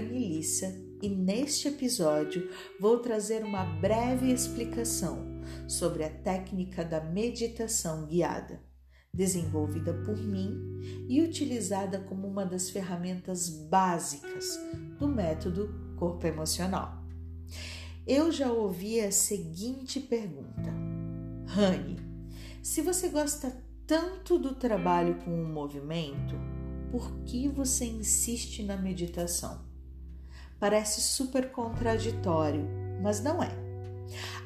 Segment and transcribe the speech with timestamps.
[0.00, 2.48] Rani Lissa e neste episódio
[2.80, 8.62] vou trazer uma breve explicação sobre a técnica da meditação guiada,
[9.12, 14.58] desenvolvida por mim e utilizada como uma das ferramentas básicas
[14.98, 17.04] do método corpo emocional.
[18.06, 20.72] Eu já ouvi a seguinte pergunta:
[21.46, 21.96] Rani,
[22.62, 23.54] se você gosta
[23.86, 26.34] tanto do trabalho com o movimento,
[26.90, 29.69] por que você insiste na meditação?
[30.60, 32.68] Parece super contraditório,
[33.02, 33.50] mas não é.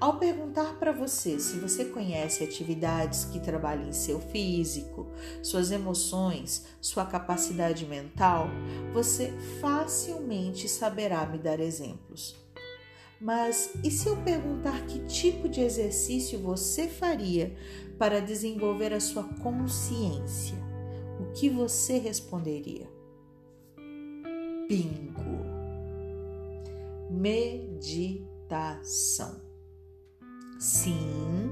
[0.00, 5.06] Ao perguntar para você se você conhece atividades que trabalhem em seu físico,
[5.42, 8.48] suas emoções, sua capacidade mental,
[8.92, 12.36] você facilmente saberá me dar exemplos.
[13.20, 17.56] Mas e se eu perguntar que tipo de exercício você faria
[17.96, 20.58] para desenvolver a sua consciência?
[21.20, 22.90] O que você responderia?
[24.68, 25.41] Bingo!
[27.22, 28.50] Meditação.
[30.58, 31.50] Sim,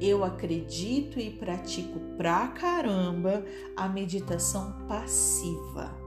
[0.00, 3.42] eu acredito e pratico pra caramba
[3.74, 6.06] a meditação passiva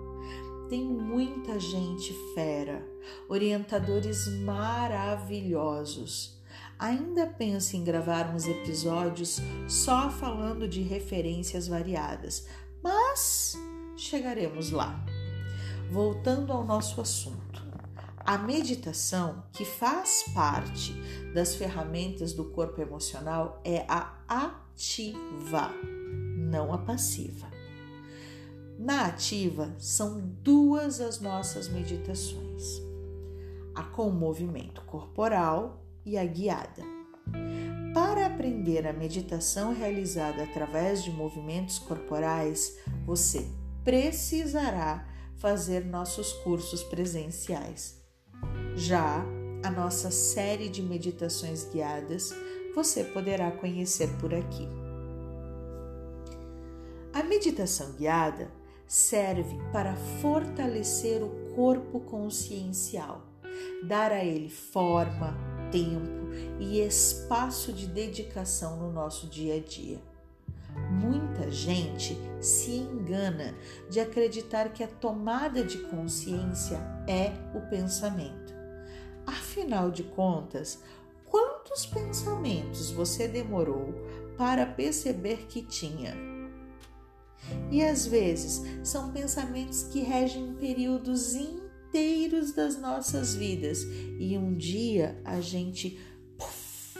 [0.69, 2.87] tem muita gente fera,
[3.27, 6.39] orientadores maravilhosos.
[6.77, 12.47] Ainda penso em gravar uns episódios só falando de referências variadas,
[12.83, 13.57] mas
[13.97, 15.03] chegaremos lá.
[15.91, 17.38] Voltando ao nosso assunto.
[18.25, 20.93] A meditação, que faz parte
[21.33, 25.71] das ferramentas do corpo emocional, é a ativa,
[26.37, 27.47] não a passiva.
[28.77, 32.81] Na ativa, são duas as nossas meditações:
[33.75, 36.83] a com movimento corporal e a guiada.
[37.93, 43.49] Para aprender a meditação realizada através de movimentos corporais, você
[43.83, 47.98] precisará fazer nossos cursos presenciais.
[48.75, 49.25] Já
[49.63, 52.33] a nossa série de meditações guiadas
[52.73, 54.67] você poderá conhecer por aqui.
[57.13, 58.51] A meditação guiada
[58.87, 63.21] serve para fortalecer o corpo consciencial,
[63.83, 65.35] dar a ele forma,
[65.71, 69.99] tempo e espaço de dedicação no nosso dia a dia.
[70.91, 73.53] Muita gente se engana
[73.89, 78.48] de acreditar que a tomada de consciência é o pensamento.
[79.29, 80.79] Afinal de contas,
[81.23, 83.93] quantos pensamentos você demorou
[84.35, 86.15] para perceber que tinha?
[87.69, 93.83] E às vezes são pensamentos que regem períodos inteiros das nossas vidas
[94.19, 95.99] e um dia a gente
[96.35, 96.97] puff,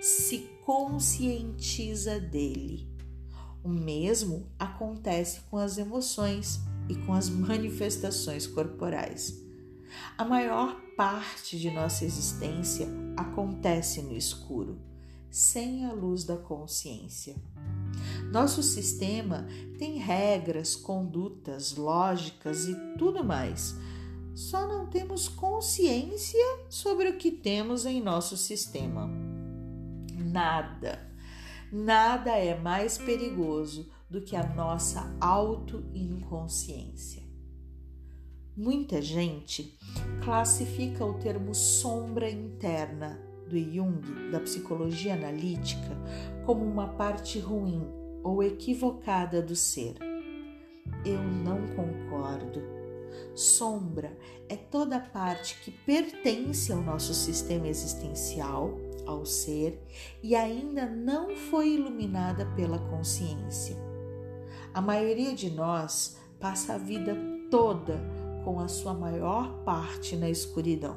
[0.00, 2.88] se conscientiza dele.
[3.62, 9.38] O mesmo acontece com as emoções e com as manifestações corporais.
[10.16, 12.86] A maior parte de nossa existência
[13.16, 14.80] acontece no escuro,
[15.30, 17.36] sem a luz da consciência.
[18.30, 19.46] Nosso sistema
[19.78, 23.74] tem regras, condutas, lógicas e tudo mais.
[24.34, 29.10] Só não temos consciência sobre o que temos em nosso sistema.
[30.14, 31.10] Nada,
[31.70, 37.21] nada é mais perigoso do que a nossa auto-inconsciência.
[38.54, 39.78] Muita gente
[40.22, 43.18] classifica o termo sombra interna
[43.48, 45.96] do Jung, da psicologia analítica,
[46.44, 47.82] como uma parte ruim
[48.22, 49.94] ou equivocada do ser.
[51.02, 52.60] Eu não concordo.
[53.34, 54.14] Sombra
[54.50, 59.82] é toda parte que pertence ao nosso sistema existencial, ao ser,
[60.22, 63.76] e ainda não foi iluminada pela consciência.
[64.74, 67.16] A maioria de nós passa a vida
[67.50, 70.96] toda com a sua maior parte na escuridão.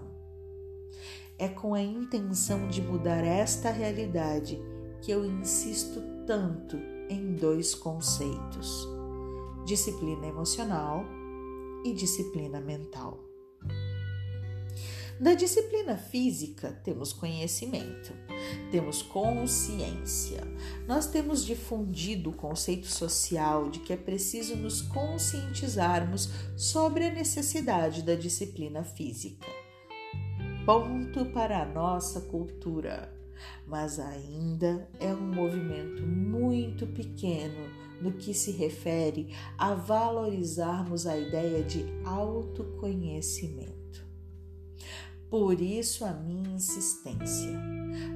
[1.38, 4.62] É com a intenção de mudar esta realidade
[5.02, 6.78] que eu insisto tanto
[7.10, 8.88] em dois conceitos:
[9.66, 11.04] disciplina emocional
[11.84, 13.20] e disciplina mental.
[15.20, 18.14] Da disciplina física temos conhecimento,
[18.70, 20.42] temos consciência.
[20.88, 28.02] Nós temos difundido o conceito social de que é preciso nos conscientizarmos sobre a necessidade
[28.02, 29.48] da disciplina física.
[30.66, 33.16] Ponto para a nossa cultura
[33.68, 37.70] mas ainda é um movimento muito pequeno
[38.02, 43.75] no que se refere a valorizarmos a ideia de autoconhecimento.
[45.30, 47.60] Por isso, a minha insistência.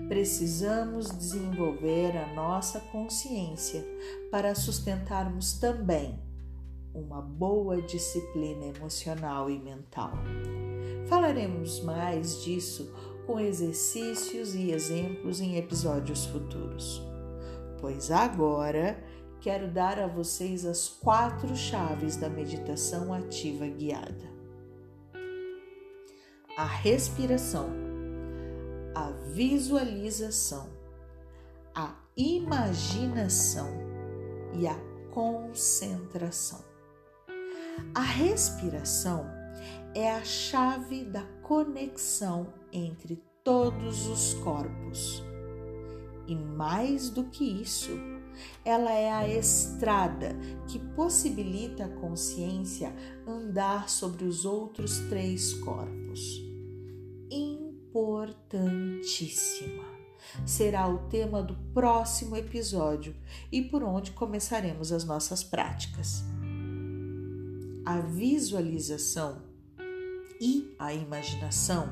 [0.08, 3.86] Precisamos desenvolver a nossa consciência
[4.32, 6.20] para sustentarmos também
[6.94, 10.14] uma boa disciplina emocional e mental.
[11.08, 12.92] Falaremos mais disso
[13.26, 17.02] com exercícios e exemplos em episódios futuros.
[17.80, 19.02] Pois agora
[19.40, 24.39] quero dar a vocês as quatro chaves da meditação ativa guiada:
[26.60, 27.70] a respiração,
[28.94, 30.68] a visualização,
[31.74, 33.70] a imaginação
[34.54, 34.78] e a
[35.10, 36.60] concentração.
[37.96, 39.26] A respiração
[39.96, 45.24] é a chave da conexão entre todos os corpos.
[46.28, 47.92] E mais do que isso,
[48.66, 50.36] ela é a estrada
[50.68, 52.94] que possibilita a consciência
[53.26, 56.49] andar sobre os outros três corpos.
[58.00, 59.84] Importantíssima
[60.46, 63.14] será o tema do próximo episódio
[63.52, 66.24] e por onde começaremos as nossas práticas.
[67.86, 69.42] A visualização
[70.40, 71.90] e a imaginação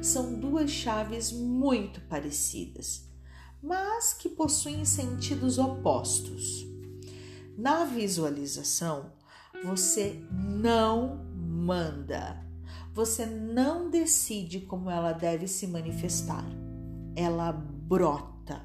[0.00, 3.06] são duas chaves muito parecidas,
[3.62, 6.66] mas que possuem sentidos opostos.
[7.58, 9.12] Na visualização,
[9.62, 12.49] você não manda,
[12.92, 16.44] você não decide como ela deve se manifestar.
[17.14, 18.64] Ela brota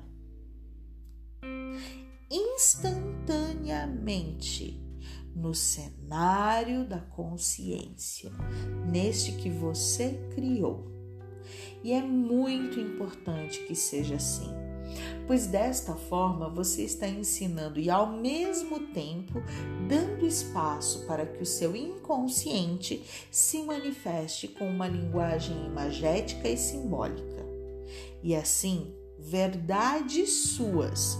[2.30, 4.81] instantaneamente
[5.36, 8.31] no cenário da consciência,
[8.89, 10.89] neste que você criou.
[11.83, 14.50] E é muito importante que seja assim,
[15.28, 19.42] pois desta forma você está ensinando e ao mesmo tempo
[19.88, 27.46] dando espaço para que o seu inconsciente se manifeste com uma linguagem imagética e simbólica.
[28.24, 31.18] E assim, verdades suas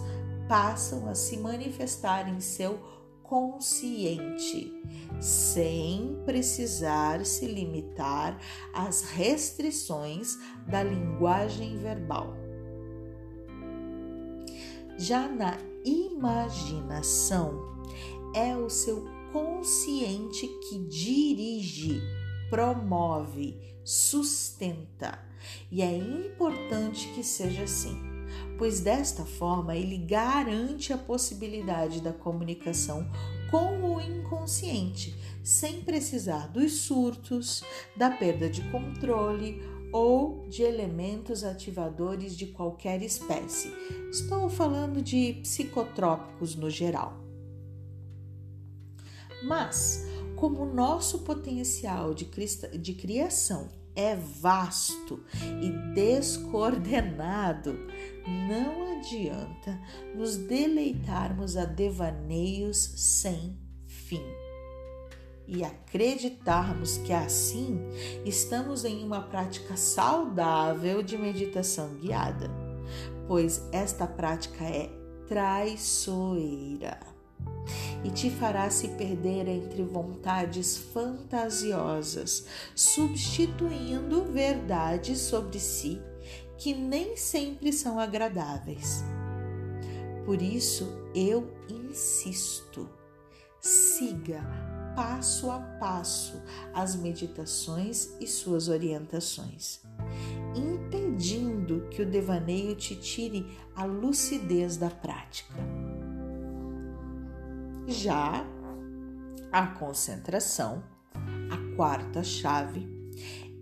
[0.48, 2.80] passam a se manifestar em seu
[3.24, 4.72] consciente,
[5.20, 8.40] sem precisar se limitar
[8.74, 10.38] às restrições
[10.68, 12.45] da linguagem verbal.
[14.98, 17.76] Já na imaginação,
[18.34, 22.02] é o seu consciente que dirige,
[22.50, 25.20] promove, sustenta.
[25.70, 27.98] E é importante que seja assim,
[28.58, 33.06] pois desta forma ele garante a possibilidade da comunicação
[33.52, 35.14] com o inconsciente,
[35.44, 37.64] sem precisar dos surtos,
[37.96, 43.74] da perda de controle ou de elementos ativadores de qualquer espécie.
[44.12, 47.18] Estou falando de psicotrópicos no geral.
[49.44, 50.06] Mas,
[50.36, 52.26] como o nosso potencial de,
[52.78, 55.24] de criação é vasto
[55.62, 57.78] e descoordenado,
[58.48, 59.80] não adianta
[60.16, 64.45] nos deleitarmos a devaneios sem fim
[65.48, 67.80] e acreditarmos que assim
[68.26, 72.50] estamos em uma prática saudável de meditação guiada,
[73.28, 74.90] pois esta prática é
[75.28, 77.00] traiçoeira
[78.04, 82.46] e te fará se perder entre vontades fantasiosas,
[82.76, 86.00] substituindo verdades sobre si
[86.58, 89.04] que nem sempre são agradáveis.
[90.26, 92.90] Por isso eu insisto,
[93.60, 96.42] siga passo a passo
[96.74, 99.82] as meditações e suas orientações,
[100.56, 105.54] impedindo que o devaneio te tire a lucidez da prática.
[107.88, 108.46] Já
[109.52, 110.84] a concentração,
[111.14, 112.88] a quarta chave,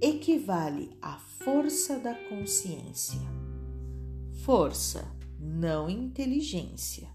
[0.02, 3.22] equivale à força da consciência.
[4.44, 5.06] Força,
[5.40, 7.13] não inteligência.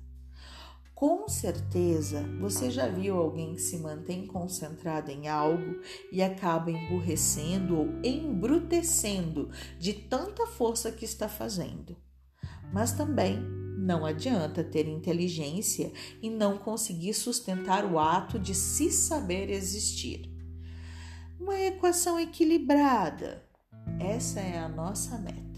[0.99, 7.79] Com certeza você já viu alguém que se mantém concentrado em algo e acaba emburrecendo
[7.79, 11.97] ou embrutecendo de tanta força que está fazendo.
[12.73, 13.39] Mas também
[13.79, 20.29] não adianta ter inteligência e não conseguir sustentar o ato de se saber existir.
[21.39, 23.47] Uma equação equilibrada.
[24.01, 25.49] Essa é a nossa meta.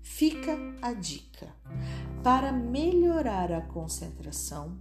[0.00, 1.52] Fica a dica.
[2.26, 4.76] Para melhorar a concentração,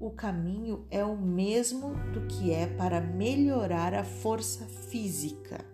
[0.00, 5.64] o caminho é o mesmo do que é para melhorar a força física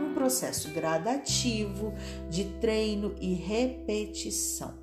[0.00, 1.92] um processo gradativo
[2.30, 4.78] de treino e repetição.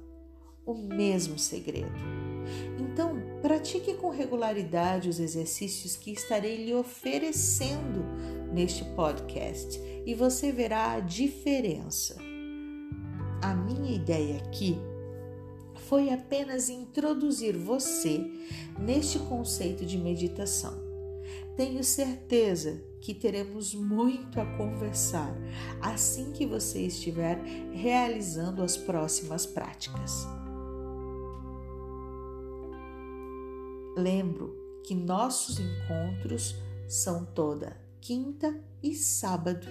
[0.64, 2.00] O mesmo segredo.
[2.80, 8.06] Então, pratique com regularidade os exercícios que estarei lhe oferecendo
[8.54, 12.18] neste podcast e você verá a diferença.
[13.42, 14.78] A minha ideia aqui
[15.92, 18.26] foi apenas introduzir você
[18.80, 20.74] neste conceito de meditação.
[21.58, 25.36] Tenho certeza que teremos muito a conversar
[25.82, 27.44] assim que você estiver
[27.74, 30.26] realizando as próximas práticas.
[33.98, 34.56] Lembro
[34.86, 36.56] que nossos encontros
[36.88, 39.68] são toda quinta e sábado.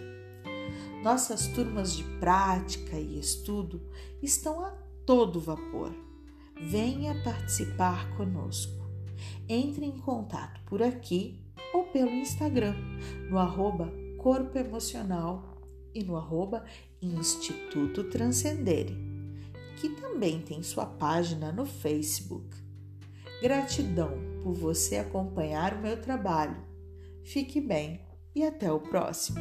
[1.02, 3.80] Nossas turmas de prática e estudo
[4.22, 4.70] estão a
[5.06, 6.09] todo vapor.
[6.62, 8.80] Venha participar conosco.
[9.48, 12.74] Entre em contato por aqui ou pelo Instagram,
[13.28, 15.62] no arroba Corpo Emocional
[15.94, 16.64] e no arroba
[17.00, 18.96] Instituto Transcendere,
[19.80, 22.56] que também tem sua página no Facebook.
[23.42, 24.12] Gratidão
[24.42, 26.62] por você acompanhar o meu trabalho.
[27.24, 29.40] Fique bem e até o próximo.